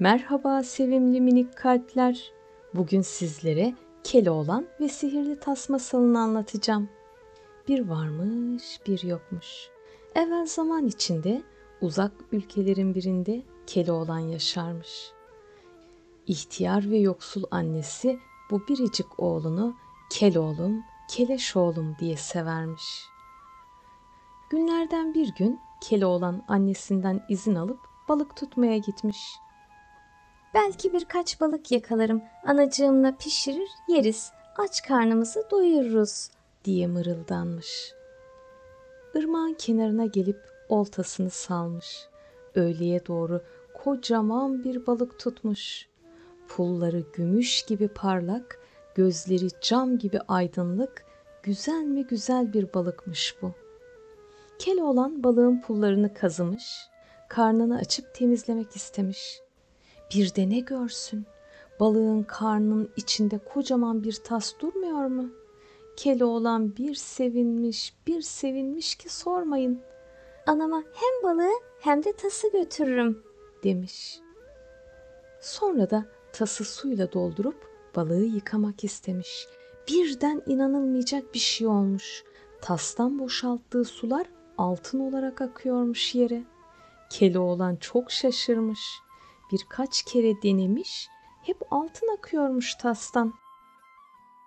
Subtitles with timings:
[0.00, 2.32] Merhaba sevimli minik kalpler.
[2.74, 6.88] Bugün sizlere Keloğlan ve sihirli tas masalını anlatacağım.
[7.68, 9.70] Bir varmış, bir yokmuş.
[10.14, 11.42] Evvel zaman içinde
[11.80, 15.12] uzak ülkelerin birinde Keloğlan yaşarmış.
[16.26, 18.18] İhtiyar ve yoksul annesi
[18.50, 19.74] bu biricik oğlunu
[20.10, 23.04] Keloğlum, Keleş oğlum diye severmiş.
[24.50, 29.36] Günlerden bir gün Keloğlan annesinden izin alıp balık tutmaya gitmiş.
[30.54, 32.22] Belki birkaç balık yakalarım.
[32.46, 34.32] Anacığımla pişirir, yeriz.
[34.56, 36.28] Aç karnımızı doyururuz.
[36.64, 37.92] diye mırıldanmış.
[39.14, 42.08] Irmağın kenarına gelip oltasını salmış.
[42.54, 43.42] Öğleye doğru
[43.74, 45.88] kocaman bir balık tutmuş.
[46.48, 48.60] Pulları gümüş gibi parlak,
[48.94, 51.04] gözleri cam gibi aydınlık,
[51.42, 53.52] güzel mi güzel bir balıkmış bu.
[54.58, 56.88] Keloğlan balığın pullarını kazımış,
[57.28, 59.45] karnını açıp temizlemek istemiş.
[60.14, 61.26] Bir de ne görsün?
[61.80, 65.28] Balığın karnının içinde kocaman bir tas durmuyor mu?
[65.96, 69.80] Keloğlan bir sevinmiş, bir sevinmiş ki sormayın
[70.46, 73.22] Anama hem balığı hem de tası götürürüm.
[73.64, 74.20] demiş.
[75.40, 79.46] Sonra da tası suyla doldurup balığı yıkamak istemiş.
[79.88, 82.24] Birden inanılmayacak bir şey olmuş.
[82.60, 84.26] Tastan boşalttığı sular
[84.58, 86.42] altın olarak akıyormuş yere.
[87.10, 88.80] Keloğlan çok şaşırmış.
[89.52, 91.08] Birkaç kere denemiş,
[91.42, 93.34] hep altın akıyormuş tastan.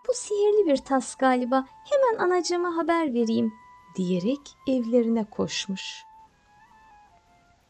[0.08, 1.66] Bu sihirli bir tas galiba.
[1.90, 3.54] Hemen anacığıma haber vereyim.
[3.96, 6.04] diyerek evlerine koşmuş.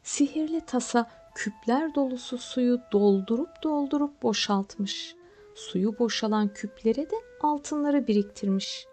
[0.04, 5.16] Sihirli tasa küpler dolusu suyu doldurup doldurup boşaltmış.
[5.56, 8.88] Suyu boşalan küplere de altınları biriktirmiş.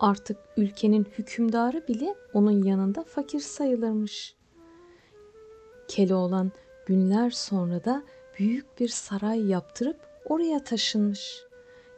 [0.00, 4.34] Artık ülkenin hükümdarı bile onun yanında fakir sayılırmış.
[5.88, 6.52] Keloğlan
[6.88, 8.02] günler sonra da
[8.38, 11.42] büyük bir saray yaptırıp oraya taşınmış.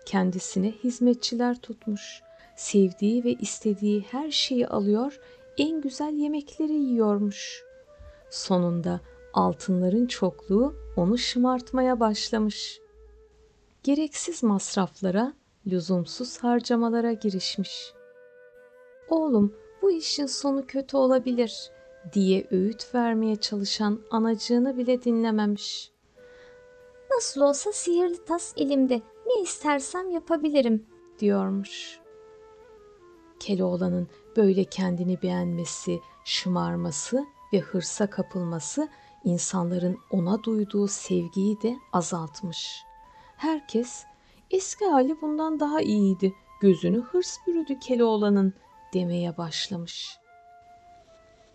[0.06, 2.22] Kendisine hizmetçiler tutmuş.
[2.56, 5.20] Sevdiği ve istediği her şeyi alıyor,
[5.58, 7.64] en güzel yemekleri yiyormuş.
[8.30, 9.00] Sonunda
[9.32, 12.80] altınların çokluğu onu şımartmaya başlamış.
[13.82, 15.32] Gereksiz masraflara,
[15.66, 17.92] lüzumsuz harcamalara girişmiş.
[19.08, 21.70] Oğlum, bu işin sonu kötü olabilir
[22.12, 25.92] diye öğüt vermeye çalışan anacığını bile dinlememiş.
[27.14, 29.02] Nasıl olsa sihirli tas elimde.
[29.26, 30.86] Ne istersem yapabilirim.
[31.18, 32.00] diyormuş.
[33.40, 38.88] Keloğlan'ın böyle kendini beğenmesi, şımarması ve hırsa kapılması
[39.24, 42.82] insanların ona duyduğu sevgiyi de azaltmış.
[43.36, 44.04] Herkes
[44.50, 48.54] eski hali bundan daha iyiydi, gözünü hırs bürüdü Keloğlan'ın
[48.94, 50.19] demeye başlamış.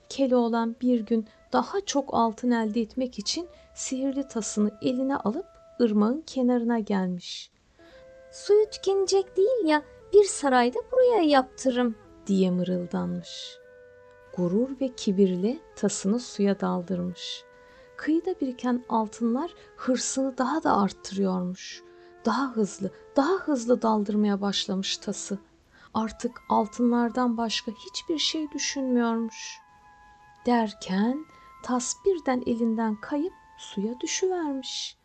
[0.10, 5.46] Keloğlan bir gün daha çok altın elde etmek için sihirli tasını eline alıp
[5.82, 7.52] ırmağın kenarına gelmiş.
[8.32, 9.82] Suyu tükenecek değil ya.
[10.14, 11.96] Bir sarayda buraya yaptırırım.
[12.28, 13.58] diye mırıldanmış.
[14.38, 17.44] Gurur ve kibirle tasını suya daldırmış.
[17.98, 21.84] Kıyıda biriken altınlar hırsını daha da arttırıyormuş.
[22.26, 25.38] Daha hızlı, daha hızlı daldırmaya başlamış tası.
[25.94, 29.65] Artık altınlardan başka hiçbir şey düşünmüyormuş.
[30.46, 31.26] Derken
[31.64, 34.98] tas birden elinden kayıp suya düşüvermiş.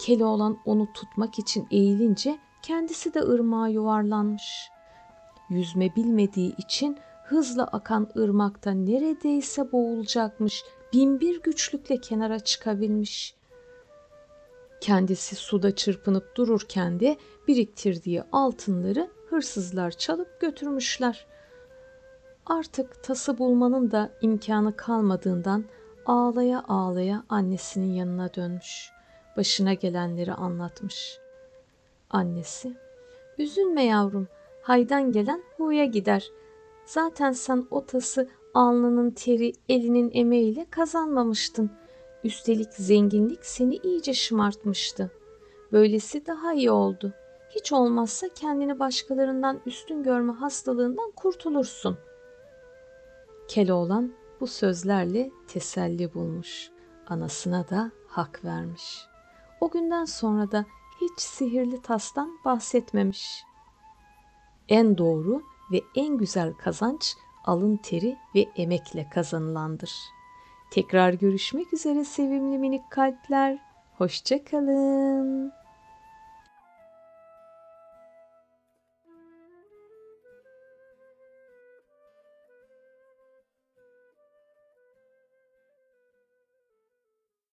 [0.00, 4.70] Keloğlan onu tutmak için eğilince kendisi de ırmağa yuvarlanmış.
[5.50, 10.64] Yüzme bilmediği için hızla akan ırmakta neredeyse boğulacakmış.
[10.92, 13.34] Binbir güçlükle kenara çıkabilmiş.
[14.80, 17.16] Kendisi suda çırpınıp dururken de
[17.48, 21.26] biriktirdiği altınları hırsızlar çalıp götürmüşler.
[22.46, 25.64] Artık tası bulmanın da imkanı kalmadığından
[26.06, 28.90] ağlaya ağlaya annesinin yanına dönmüş.
[29.36, 31.18] Başına gelenleri anlatmış.
[32.10, 32.76] Annesi,
[33.38, 34.28] üzülme yavrum,
[34.62, 36.30] haydan gelen huya gider.
[36.86, 41.70] Zaten sen o tası alnının teri, elinin emeğiyle kazanmamıştın.
[42.24, 45.10] Üstelik zenginlik seni iyice şımartmıştı.
[45.72, 47.12] Böylesi daha iyi oldu.
[47.50, 51.98] Hiç olmazsa kendini başkalarından üstün görme hastalığından kurtulursun.
[53.48, 56.70] Keloğlan bu sözlerle teselli bulmuş.
[57.06, 59.06] Anasına da hak vermiş.
[59.60, 60.64] O günden sonra da
[61.00, 63.44] hiç sihirli tastan bahsetmemiş.
[64.68, 65.42] En doğru
[65.72, 67.14] ve en güzel kazanç
[67.44, 69.92] alın teri ve emekle kazanılandır.
[70.70, 73.58] Tekrar görüşmek üzere sevimli minik kalpler.
[73.98, 75.63] Hoşça kalın.